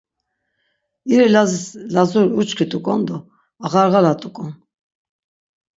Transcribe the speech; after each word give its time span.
İri 1.11 1.27
Lazis 1.33 1.65
Lazuri 1.93 2.29
uçkit̆uǩon 2.39 3.01
do 3.07 3.17
ağarğalat̆uǩon. 3.65 4.51